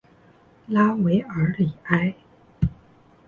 [0.65, 2.15] 拉韦尔里埃。